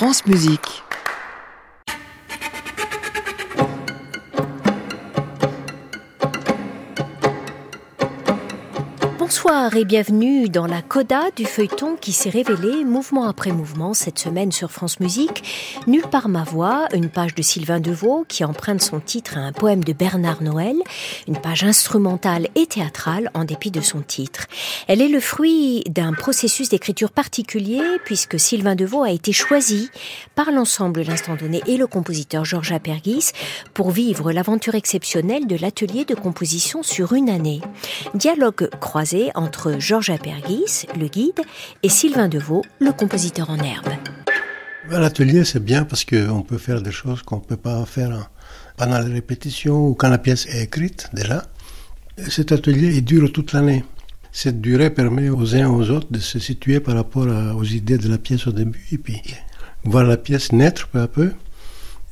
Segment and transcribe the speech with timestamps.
[0.00, 0.82] France Musique.
[9.42, 14.18] Bonsoir et bienvenue dans la coda du feuilleton qui s'est révélé mouvement après mouvement cette
[14.18, 15.42] semaine sur France Musique.
[15.86, 19.52] Nulle part ma voix, une page de Sylvain Deveau qui emprunte son titre à un
[19.52, 20.76] poème de Bernard Noël,
[21.26, 24.46] une page instrumentale et théâtrale en dépit de son titre.
[24.88, 29.88] Elle est le fruit d'un processus d'écriture particulier puisque Sylvain Deveau a été choisi
[30.34, 33.30] par l'ensemble L'Instant Donné et le compositeur Georges Apergis
[33.72, 37.62] pour vivre l'aventure exceptionnelle de l'atelier de composition sur une année.
[38.12, 41.40] Dialogue croisé entre Georges Apergis, le guide,
[41.82, 43.88] et Sylvain Deveau, le compositeur en herbe.
[44.88, 48.30] L'atelier, c'est bien parce qu'on peut faire des choses qu'on ne peut pas faire
[48.76, 51.44] pendant les répétitions ou quand la pièce est écrite déjà.
[52.28, 53.84] Cet atelier, il dure toute l'année.
[54.32, 57.98] Cette durée permet aux uns et aux autres de se situer par rapport aux idées
[57.98, 59.20] de la pièce au début et puis
[59.84, 61.32] voir la pièce naître peu à peu.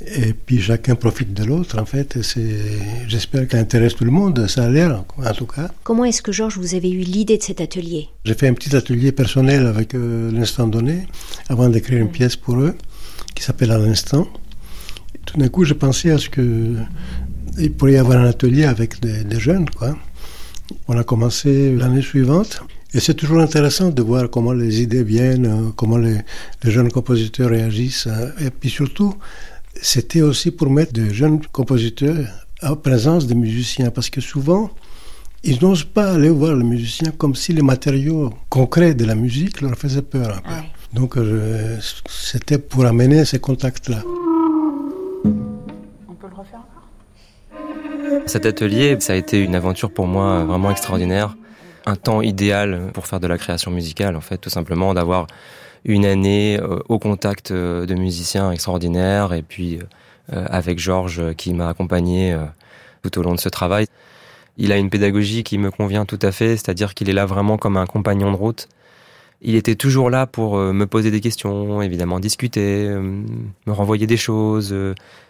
[0.07, 2.19] Et puis chacun profite de l'autre, en fait.
[3.09, 5.70] J'espère qu'elle intéresse tout le monde, ça a l'air, en tout cas.
[5.83, 8.09] Comment est-ce que, Georges, vous avez eu l'idée de cet atelier?
[8.25, 11.09] J'ai fait un petit atelier personnel avec euh, l'instant donné,
[11.48, 12.77] avant d'écrire une pièce pour eux,
[13.34, 14.28] qui s'appelle À l'instant.
[15.27, 16.77] Tout d'un coup, j'ai pensé à ce que
[17.59, 19.97] il pourrait y avoir un atelier avec des, jeunes, quoi.
[20.87, 22.62] On a commencé l'année suivante.
[22.94, 26.19] Et c'est toujours intéressant de voir comment les idées viennent, euh, comment les,
[26.62, 28.06] les jeunes compositeurs réagissent.
[28.06, 28.31] Hein.
[28.41, 29.15] Et puis surtout,
[29.81, 32.27] c'était aussi pour mettre de jeunes compositeurs
[32.62, 34.71] en présence des musiciens, parce que souvent,
[35.45, 39.61] ils n'osent pas aller voir le musicien comme si les matériaux concrets de la musique
[39.61, 40.55] leur faisaient peur un peu.
[40.93, 44.03] Donc euh, c'était pour amener ces contacts-là.
[44.05, 48.23] On peut le refaire encore?
[48.27, 51.37] Cet atelier, ça a été une aventure pour moi vraiment extraordinaire.
[51.87, 55.27] Un temps idéal pour faire de la création musicale, en fait, tout simplement d'avoir
[55.84, 59.79] une année euh, au contact euh, de musiciens extraordinaires et puis
[60.33, 62.37] euh, avec Georges qui m'a accompagné
[63.03, 63.87] tout au long de ce travail.
[64.59, 67.56] Il a une pédagogie qui me convient tout à fait, c'est-à-dire qu'il est là vraiment
[67.56, 68.69] comme un compagnon de route.
[69.41, 74.75] Il était toujours là pour me poser des questions, évidemment discuter, me renvoyer des choses.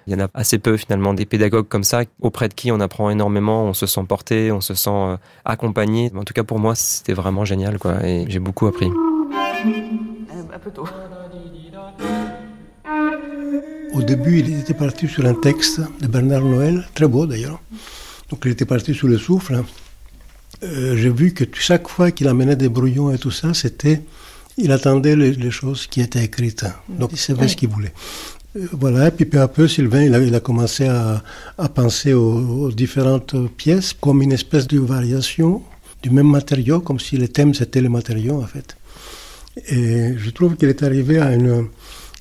[0.07, 2.81] Il y en a assez peu finalement des pédagogues comme ça auprès de qui on
[2.81, 6.11] apprend énormément, on se sent porté, on se sent accompagné.
[6.17, 8.89] En tout cas pour moi c'était vraiment génial quoi et j'ai beaucoup appris
[10.53, 10.87] un peu tôt.
[13.95, 17.61] Au début, il était parti sur un texte de Bernard Noël, très beau d'ailleurs.
[18.31, 19.63] Donc il était parti sous le souffle.
[20.63, 24.03] Euh, j'ai vu que chaque fois qu'il amenait des brouillons et tout ça, c'était,
[24.57, 26.65] il attendait les, choses qui étaient écrites.
[26.89, 27.93] Donc il savait ce qu'il voulait.
[28.57, 31.23] Euh, voilà, et puis peu à peu, Sylvain, il a, commencé à,
[31.75, 35.63] penser aux, différentes pièces comme une espèce de variation
[36.03, 38.78] du même matériau, comme si les thèmes c'était les matériaux en fait.
[39.69, 41.69] Et je trouve qu'il est arrivé à une,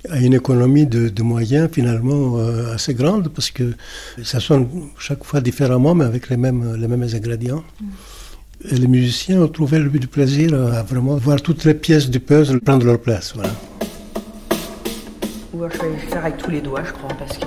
[0.10, 3.74] à une économie de, de moyens finalement euh, assez grande parce que
[4.24, 4.68] ça sonne
[4.98, 7.64] chaque fois différemment mais avec les mêmes, les mêmes ingrédients.
[7.82, 7.86] Mm.
[8.72, 12.20] Et les musiciens ont trouvé le du plaisir à vraiment voir toutes les pièces du
[12.20, 13.34] puzzle prendre leur place.
[13.36, 13.52] Voilà.
[15.54, 17.46] Ou je vais faire avec tous les doigts, je crois, parce que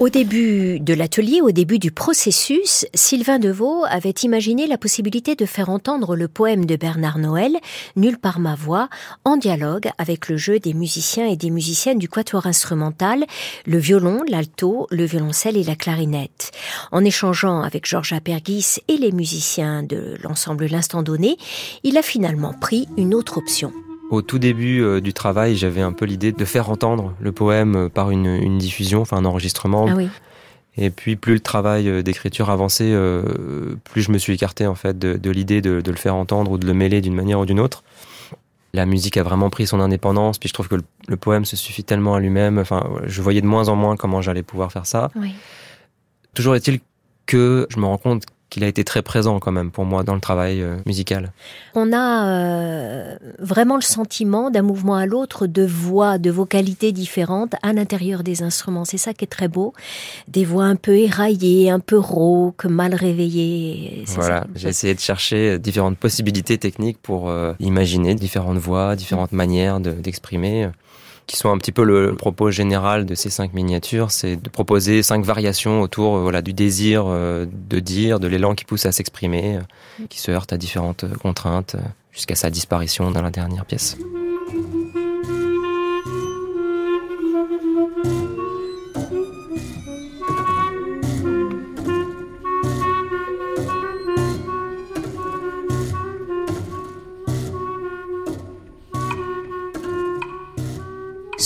[0.00, 5.44] au début de l'atelier, au début du processus, Sylvain Deveau avait imaginé la possibilité de
[5.44, 7.56] faire entendre le poème de Bernard Noël,
[7.96, 8.88] Nulle par ma voix,
[9.24, 13.24] en dialogue avec le jeu des musiciens et des musiciennes du quatuor instrumental,
[13.66, 16.52] le violon, l'alto, le violoncelle et la clarinette.
[16.92, 21.36] En échangeant avec Georges Apergis et les musiciens de l'ensemble L'Instant Donné,
[21.82, 23.72] il a finalement pris une autre option.
[24.10, 27.76] Au tout début euh, du travail, j'avais un peu l'idée de faire entendre le poème
[27.76, 29.86] euh, par une, diffusion, enfin un enregistrement.
[29.88, 30.02] Ah
[30.78, 32.94] Et puis plus le travail euh, d'écriture avançait,
[33.84, 36.66] plus je me suis écarté en fait de, l'idée de, le faire entendre ou de
[36.66, 37.84] le mêler d'une manière ou d'une autre.
[38.74, 40.76] La musique a vraiment pris son indépendance, puis je trouve que
[41.08, 42.58] le, poème se suffit tellement à lui-même.
[42.58, 45.10] Enfin, je voyais de moins en moins comment j'allais pouvoir faire ça.
[46.34, 46.80] Toujours est-il
[47.26, 50.14] que je me rends compte qu'il a été très présent quand même pour moi dans
[50.14, 51.32] le travail euh, musical.
[51.74, 57.54] On a euh, vraiment le sentiment d'un mouvement à l'autre de voix, de vocalités différentes
[57.62, 58.84] à l'intérieur des instruments.
[58.84, 59.74] C'est ça qui est très beau.
[60.28, 64.04] Des voix un peu éraillées, un peu rauques, mal réveillées.
[64.08, 69.80] Voilà, j'ai essayé de chercher différentes possibilités techniques pour euh, imaginer différentes voix, différentes manières
[69.80, 70.68] d'exprimer
[71.28, 75.02] qui sont un petit peu le propos général de ces cinq miniatures, c'est de proposer
[75.02, 78.92] cinq variations autour euh, voilà, du désir euh, de dire, de l'élan qui pousse à
[78.92, 81.76] s'exprimer, euh, qui se heurte à différentes contraintes,
[82.12, 83.98] jusqu'à sa disparition dans la dernière pièce.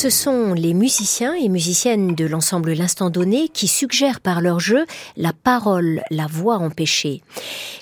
[0.02, 4.84] Ce sont les musiciens et musiciennes de l'ensemble L'Instant Donné qui suggèrent par leur jeu
[5.16, 7.22] la parole, la voix empêchée.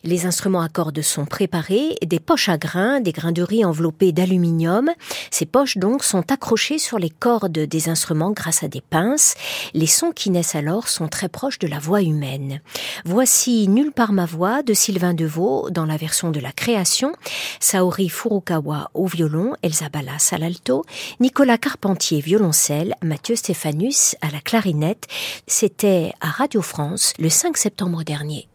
[0.04, 4.12] Les instruments à cordes sont préparés, des poches à grains, des grains de riz enveloppés
[4.12, 4.90] d'aluminium.
[5.30, 9.34] Ces poches donc sont accrochées sur les cordes des instruments grâce à des pinces.
[9.74, 12.60] Les sons qui naissent alors sont très proches de la voix humaine.
[13.04, 17.12] Voici Nulle part ma voix de Sylvain Deveau dans la version de la création,
[17.60, 20.84] Saori Furukawa au violon, Elsa Ballas à l'alto,
[21.20, 25.06] Nicolas Carpentier violoncelle, Mathieu Stéphanus à la clarinette.
[25.46, 28.48] C'était à Radio France le 5 septembre dernier.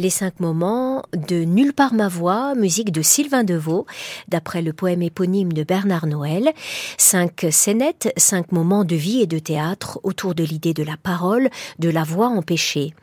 [0.00, 3.86] Les cinq moments de Nulle part ma voix, musique de Sylvain Deveau,
[4.28, 6.50] d'après le poème éponyme de Bernard Noël.
[6.98, 11.50] Cinq scénettes, cinq moments de vie et de théâtre autour de l'idée de la parole,
[11.78, 12.94] de la voix empêchée.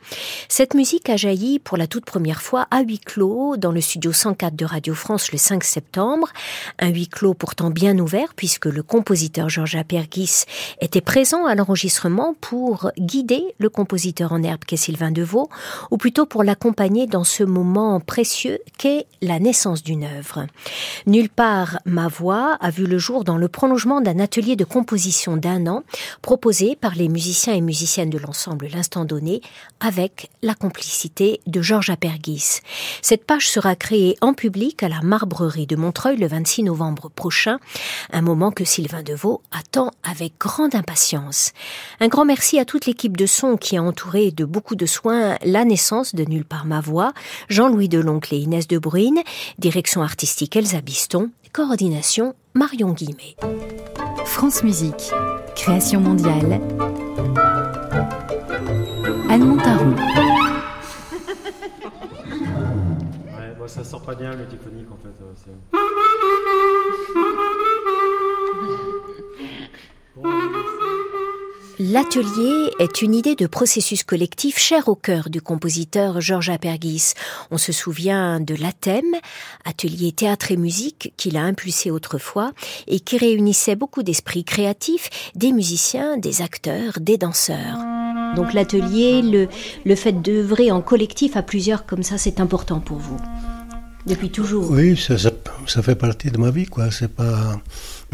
[0.48, 4.12] Cette musique a jailli pour la toute première fois à huis clos dans le studio
[4.12, 6.28] 104 de Radio France le 5 septembre.
[6.78, 10.44] Un huis clos pourtant bien ouvert puisque le compositeur Georges Apergis
[10.80, 15.48] était présent à l'enregistrement pour guider le compositeur en herbe qu'est Sylvain Deveau,
[15.90, 20.46] ou plutôt pour l'accompagner dans ce moment précieux qu'est la naissance d'une œuvre.
[21.06, 25.36] Nulle part ma voix a vu le jour dans le prolongement d'un atelier de composition
[25.36, 25.82] d'un an
[26.22, 29.40] proposé par les musiciens et musiciennes de l'ensemble L'Instant Donné
[29.80, 32.60] avec la complicité de Georges Apergis.
[33.02, 37.58] Cette page sera créée en public à la Marbrerie de Montreuil le 26 novembre prochain,
[38.12, 41.52] un moment que Sylvain Deveau attend avec grande impatience.
[42.00, 45.36] Un grand merci à toute l'équipe de son qui a entouré de beaucoup de soins
[45.42, 47.12] la naissance de Nulle part ma voix,
[47.48, 49.20] Jean-Louis Deloncle et Inès de Bruyne,
[49.58, 53.36] direction artistique Elsa Biston, coordination Marion Guimet.
[54.24, 55.10] France Musique,
[55.54, 56.60] création mondiale.
[59.30, 59.94] Anne Montaron.
[63.26, 64.44] Ouais, bon, ça sort pas bien le
[64.90, 65.14] en fait.
[65.22, 65.34] euh,
[70.16, 70.28] Bon,
[71.80, 77.12] L'atelier est une idée de processus collectif chère au cœur du compositeur Georges Apergis.
[77.52, 79.14] On se souvient de l'Athème,
[79.64, 82.50] atelier théâtre et musique qu'il a impulsé autrefois
[82.88, 87.78] et qui réunissait beaucoup d'esprits créatifs, des musiciens, des acteurs, des danseurs.
[88.34, 89.46] Donc l'atelier, le,
[89.84, 93.18] le fait d'œuvrer en collectif à plusieurs comme ça, c'est important pour vous?
[94.04, 94.70] Depuis toujours?
[94.70, 95.30] Oui, ça, ça,
[95.66, 96.90] ça fait partie de ma vie, quoi.
[96.90, 97.60] C'est pas.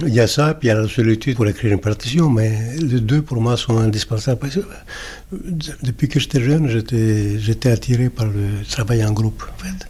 [0.02, 2.74] Il y a ça, puis il y a la solitude pour écrire une partition, mais
[2.78, 4.48] les deux pour moi sont indispensables.
[4.56, 5.36] Euh,
[5.84, 9.86] Depuis que j'étais jeune, j'étais, attiré par le travail en groupe, en fait.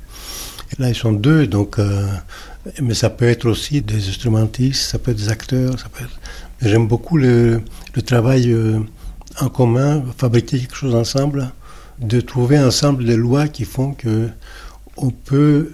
[0.78, 1.78] Là, ils sont deux, donc.
[1.78, 2.06] euh,
[2.82, 6.18] mais ça peut être aussi des instrumentistes, ça peut être des acteurs, ça peut être
[6.60, 7.62] J'aime beaucoup le,
[7.94, 8.80] le travail euh,
[9.40, 11.50] en commun, fabriquer quelque chose ensemble,
[11.98, 14.28] de trouver ensemble des lois qui font que
[14.96, 15.72] on peut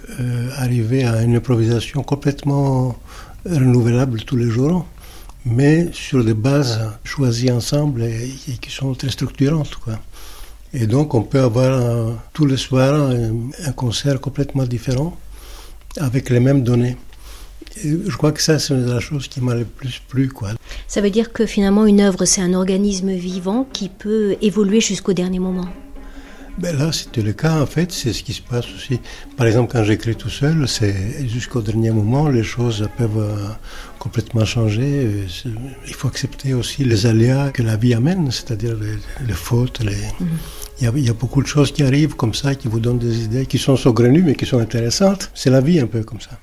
[0.56, 2.96] arriver à une improvisation complètement
[3.44, 4.86] renouvelable tous les jours,
[5.44, 9.76] mais sur des bases choisies ensemble et, qui sont très structurantes.
[10.72, 13.32] Et donc on peut avoir un- tous les soirs un,
[13.66, 15.16] un concert complètement différent
[15.98, 16.96] avec les mêmes données.
[17.84, 20.28] Je crois que ça, c'est des choses qui m'a le plus plu.
[20.28, 20.50] Quoi.
[20.88, 25.12] Ça veut dire que finalement une œuvre, c'est un organisme vivant qui peut évoluer jusqu'au
[25.12, 25.68] dernier moment.
[26.60, 29.00] Ben là, c'était le cas, en fait, c'est ce qui se passe aussi.
[29.38, 33.48] Par exemple, quand j'écris tout seul, c'est jusqu'au dernier moment, les choses peuvent euh,
[33.98, 35.06] complètement changer.
[35.06, 35.50] Euh,
[35.86, 39.80] Il faut accepter aussi les aléas que la vie amène, c'est-à-dire les, les fautes.
[39.80, 39.96] Les...
[40.80, 42.80] Il, y a, il y a beaucoup de choses qui arrivent comme ça, qui vous
[42.80, 45.30] donnent des idées qui sont saugrenues, mais qui sont intéressantes.
[45.34, 46.38] C'est la vie un peu comme ça.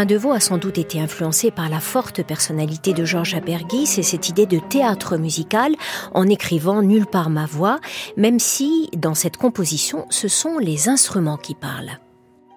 [0.00, 4.02] Sylvain Deveau a sans doute été influencé par la forte personnalité de Georges Apergis et
[4.02, 5.74] cette idée de théâtre musical
[6.14, 7.80] en écrivant Nulle part ma voix,
[8.16, 11.98] même si dans cette composition, ce sont les instruments qui parlent.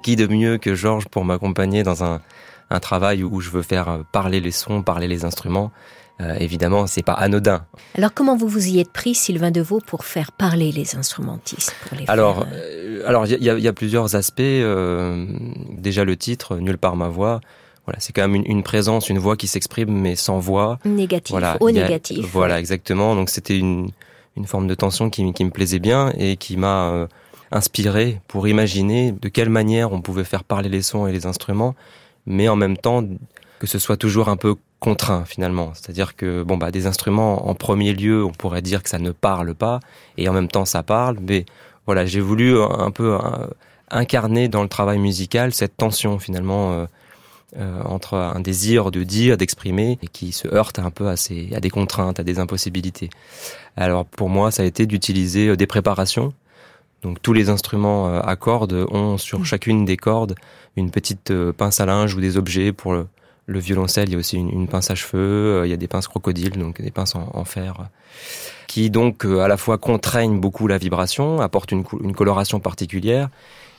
[0.04, 2.22] Qui de mieux que Georges pour m'accompagner dans un,
[2.70, 5.74] un travail où je veux faire parler les sons, parler les instruments
[6.22, 7.66] Euh, Évidemment, c'est pas anodin.
[7.98, 11.98] Alors comment vous vous y êtes pris, Sylvain Deveau, pour faire parler les instrumentistes pour
[11.98, 14.40] les Alors, faire, euh, alors il y, y a plusieurs aspects.
[14.42, 15.26] euh,
[15.72, 17.42] déjà le titre, Nulle part ma voix.
[17.86, 20.78] Voilà, c'est quand même une, une présence, une voix qui s'exprime mais sans voix.
[20.86, 22.26] négatif, Voilà, au a- négatif.
[22.32, 23.16] Voilà, exactement.
[23.16, 23.90] Donc c'était une,
[24.38, 27.08] une forme de tension qui, qui me plaisait bien et qui m'a euh,
[27.52, 31.76] inspiré pour imaginer de quelle manière on pouvait faire parler les sons et les instruments,
[32.26, 33.04] mais en même temps
[33.60, 35.72] que ce soit toujours un peu contraint finalement.
[35.74, 39.12] C'est-à-dire que bon bah des instruments en premier lieu, on pourrait dire que ça ne
[39.12, 39.80] parle pas
[40.18, 41.46] et en même temps ça parle, mais
[41.86, 43.48] voilà, j'ai voulu un peu euh,
[43.90, 46.86] incarner dans le travail musical cette tension finalement euh,
[47.56, 51.14] euh, entre un désir de dire, d'exprimer, et qui se heurte un peu à,
[51.56, 53.10] à des contraintes, à des impossibilités.
[53.78, 56.34] Alors pour moi, ça a été d'utiliser des préparations.
[57.04, 60.36] Donc tous les instruments à cordes ont sur chacune des cordes
[60.76, 63.08] une petite pince à linge ou des objets pour le,
[63.46, 64.10] le violoncelle.
[64.10, 66.08] Il y a aussi une, une pince à cheveux, euh, il y a des pinces
[66.08, 67.84] crocodiles, donc des pinces en, en fer, euh,
[68.68, 73.30] qui donc euh, à la fois contraignent beaucoup la vibration, apportent une, une coloration particulière,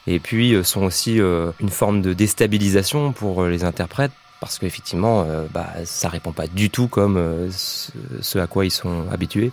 [0.07, 6.11] et puis sont aussi une forme de déstabilisation pour les interprètes parce qu'effectivement bah, ça
[6.11, 9.50] répond pas du tout comme ce, à quoi ils sont habitués.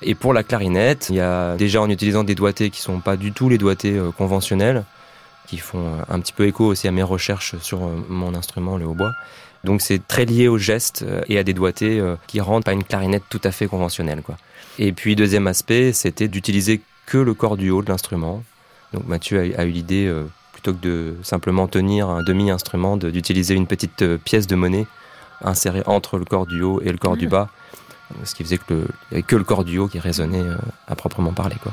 [0.00, 3.16] Et pour la clarinette, il y a déjà en utilisant des doigtés qui sont pas
[3.16, 4.84] du tout les doigtés conventionnels,
[5.48, 9.14] qui font un petit peu écho aussi à mes recherches sur mon instrument, le hautbois.
[9.64, 12.72] Donc c'est très lié au geste euh, et à des doigtés euh, qui rendent pas
[12.72, 14.22] une clarinette tout à fait conventionnelle.
[14.22, 14.36] Quoi.
[14.78, 18.42] Et puis deuxième aspect, c'était d'utiliser que le corps du haut de l'instrument.
[18.92, 23.54] Donc Mathieu a, eu l'idée, euh, plutôt que de simplement tenir un demi-instrument, de- d'utiliser
[23.54, 24.86] une petite pièce de monnaie
[25.42, 27.48] insérée entre le corps du haut et le corps du bas.
[28.24, 30.44] Ce qui faisait que le, il y avait que le corps du haut qui résonnait
[30.86, 31.56] à proprement parler.
[31.62, 31.72] Quoi.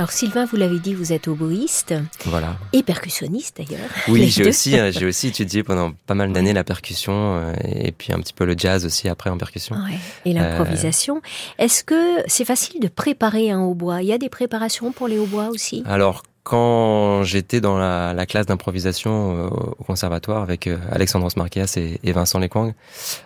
[0.00, 1.92] Alors Sylvain, vous l'avez dit, vous êtes oboïste
[2.24, 2.56] Voilà.
[2.72, 3.90] et percussionniste d'ailleurs.
[4.08, 7.92] Oui, j'ai aussi, euh, j'ai aussi étudié pendant pas mal d'années la percussion euh, et
[7.92, 9.76] puis un petit peu le jazz aussi après en percussion.
[9.76, 9.98] Ouais.
[10.24, 11.20] Et l'improvisation.
[11.58, 14.00] Est-ce que c'est facile de préparer un hautbois?
[14.00, 15.82] Il y a des préparations pour les hautbois aussi?
[15.84, 21.34] Alors, quand j'étais dans la, la classe d'improvisation euh, au conservatoire avec euh, Alexandros
[21.76, 22.72] et, et Vincent Lequang,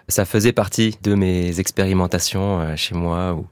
[0.08, 3.46] ça faisait partie de mes expérimentations euh, chez moi ou,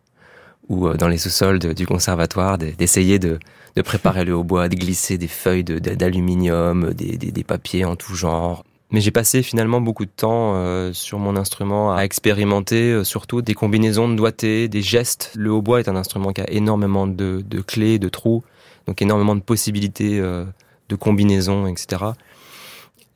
[0.69, 3.39] ou euh, dans les sous-sols du conservatoire, de- d'essayer de,
[3.85, 8.65] préparer le hautbois, de glisser des feuilles d'aluminium, des, papiers en tout genre.
[8.91, 13.41] Mais j'ai passé finalement beaucoup de temps euh, sur mon instrument à expérimenter euh, surtout
[13.41, 15.33] des combinaisons de doigtés, des gestes.
[15.35, 18.45] Le hautbois est un instrument qui a énormément de, clés, de trous,
[18.87, 22.05] donc énormément de possibilités de combinaisons, etc.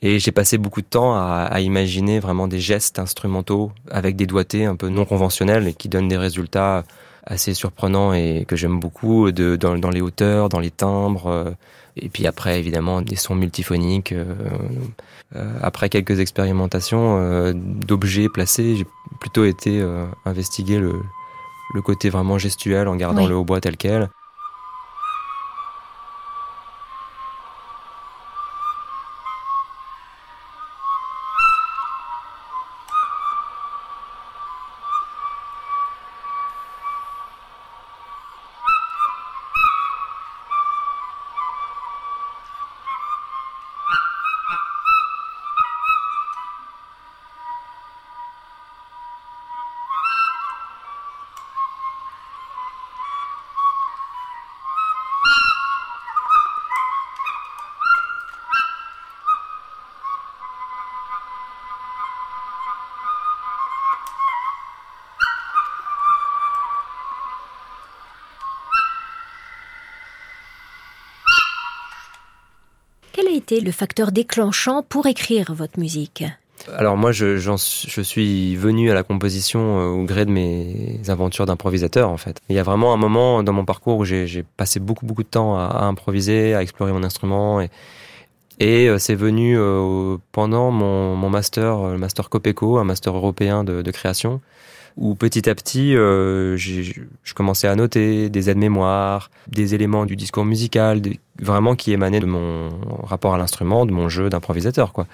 [0.01, 4.27] Et j'ai passé beaucoup de temps à, à imaginer vraiment des gestes instrumentaux avec des
[4.27, 6.85] doigtés un peu non conventionnels et qui donnent des résultats
[7.27, 11.27] assez surprenants et que j'aime beaucoup de, dans, dans les hauteurs, dans les timbres.
[11.27, 11.51] euh,
[11.97, 14.12] et puis après, évidemment, des sons multiphoniques.
[14.12, 14.25] euh,
[15.35, 18.87] euh, après quelques expérimentations euh, d'objets placés, j'ai
[19.21, 20.93] plutôt été euh, investiguer le,
[21.75, 23.29] le côté vraiment gestuel en gardant Oui.
[23.29, 24.09] le hautbois tel quel.
[73.51, 76.25] Le facteur déclenchant pour écrire votre musique
[76.77, 77.37] Alors moi, je,
[78.03, 82.41] suis- venu à la composition euh, au gré de mes aventures d'improvisateur, en fait.
[82.49, 85.29] Il y a vraiment un moment dans mon parcours où j'ai, passé beaucoup, beaucoup de
[85.29, 87.61] temps à, improviser, à explorer mon instrument.
[88.59, 93.91] Et, euh, c'est venu euh, pendant mon, master, le master Copeco, un master européen de
[93.91, 94.41] création,
[94.97, 100.45] où petit à petit, euh, je commençais à noter des aides-mémoires, des éléments du discours
[100.45, 102.71] musical, des- vraiment qui émanaient de mon
[103.05, 105.07] rapport à l'instrument, de mon jeu d'improvisateur, quoi.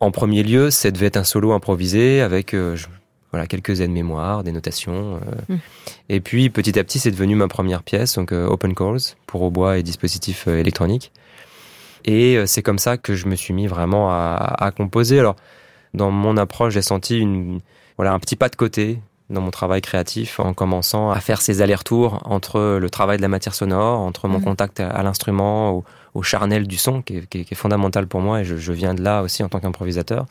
[0.00, 2.86] En premier lieu, ça devait être un solo improvisé avec euh, je-
[3.30, 5.18] voilà quelques aides-mémoires, des notations.
[5.48, 5.54] euh.
[5.54, 5.58] Mm.
[6.10, 9.40] Et puis petit à petit, c'est devenu ma première pièce, donc euh, Open Calls pour
[9.42, 11.12] hautbois et dispositifs euh, électroniques.
[12.04, 15.18] Et euh, c'est comme ça que je me suis mis vraiment à, à composer.
[15.20, 15.36] Alors,
[15.94, 17.60] dans mon approche, j'ai senti une,
[18.02, 18.98] voilà, un petit pas de côté
[19.30, 23.28] dans mon travail créatif en commençant à faire ces allers-retours entre le travail de la
[23.28, 24.44] matière sonore, entre mon Mhm.
[24.44, 25.84] contact à, à l'instrument, au,
[26.14, 28.56] au charnel du son, qui est, qui est- qui est fondamental pour moi, et je,
[28.56, 30.26] je viens de là aussi en tant qu'improvisateur.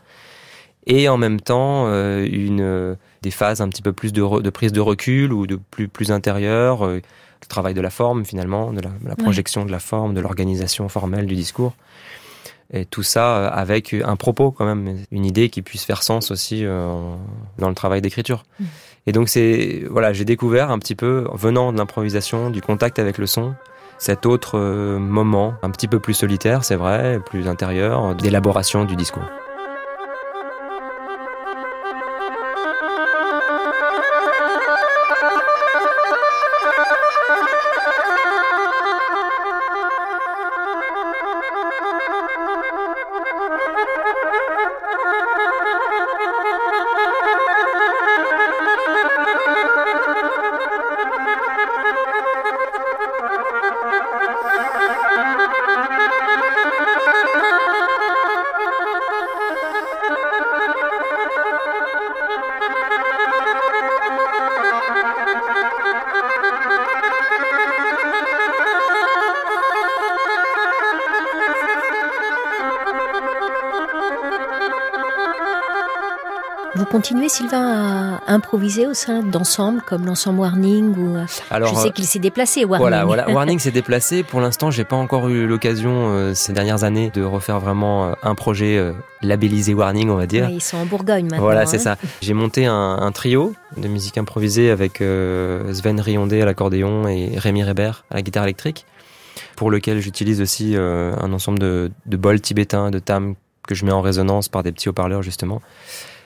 [0.86, 4.42] Et en même temps, euh, une, euh, des phases un petit peu plus de, re-
[4.42, 6.96] de prise de recul ou de plus, plus intérieure, euh,
[7.42, 10.20] le travail de la forme finalement, de la, de la projection de la forme, de
[10.20, 11.74] l'organisation formelle du discours.
[12.74, 16.32] Et tout ça euh, avec un propos quand même, une idée qui puisse faire sens
[16.32, 16.94] aussi euh,
[17.58, 18.44] dans le travail d'écriture.
[18.60, 18.66] Mm.
[19.08, 23.18] Et donc c'est voilà, j'ai découvert un petit peu venant de l'improvisation, du contact avec
[23.18, 23.56] le son,
[23.98, 28.96] cet autre euh, moment un petit peu plus solitaire, c'est vrai, plus intérieur, d'élaboration du
[28.96, 29.24] discours.
[77.02, 81.80] Vous continuez, Sylvain, à improviser au sein d'ensembles comme l'ensemble Warning ou euh, Alors, je
[81.82, 82.80] sais euh, qu'il s'est déplacé Warning.
[82.80, 83.28] Voilà, voilà.
[83.32, 84.22] Warning s'est déplacé.
[84.22, 88.36] Pour l'instant, j'ai pas encore eu l'occasion euh, ces dernières années de refaire vraiment un
[88.36, 90.46] projet euh, labellisé Warning, on va dire.
[90.46, 91.42] Ouais, ils sont en Bourgogne maintenant.
[91.42, 91.96] Voilà, c'est hein.
[91.96, 92.08] ça.
[92.22, 97.34] J'ai monté un, un trio de musique improvisée avec euh, Sven Riondé à l'accordéon et
[97.36, 98.86] Rémi Reber à la guitare électrique,
[99.56, 103.34] pour lequel j'utilise aussi un ensemble de, de bols tibétains, de tam
[103.68, 105.64] que je mets en résonance par des petits haut-parleurs justement.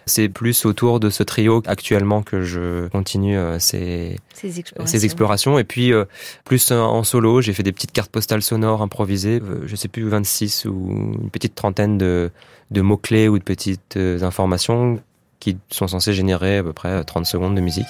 [0.06, 4.92] C'est plus autour de ce trio actuellement que je continue euh, ces, Ces explorations.
[4.92, 5.60] ces explorations.
[5.60, 6.06] Et puis, euh,
[6.44, 10.08] plus euh, en solo, j'ai fait des petites cartes postales sonores improvisées, je sais plus,
[10.08, 12.30] 26 ou une petite trentaine de,
[12.72, 15.02] de mots-clés ou de petites informations
[15.40, 17.88] qui sont censées générer à peu près 30 secondes de musique.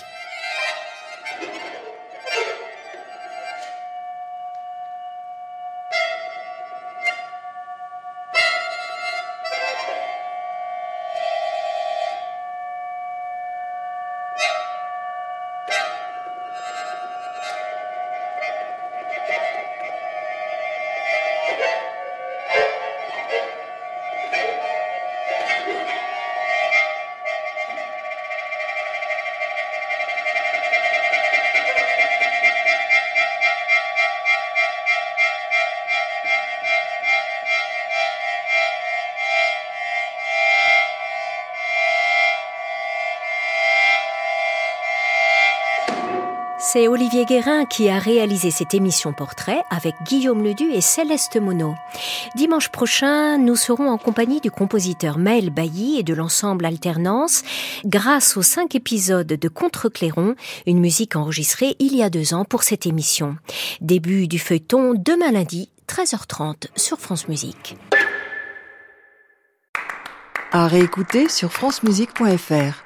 [46.76, 51.74] C'est Olivier Guérin qui a réalisé cette émission portrait avec Guillaume Ledu et Céleste Monod.
[52.36, 57.44] Dimanche prochain, nous serons en compagnie du compositeur Maël Bailly et de l'ensemble Alternance
[57.86, 60.36] grâce aux cinq épisodes de Contre-Clairon,
[60.68, 63.38] une musique enregistrée il y a deux ans pour cette émission.
[63.80, 67.78] Début du feuilleton demain lundi, 13h30 sur France Musique.
[70.52, 72.85] À réécouter sur francemusique.fr.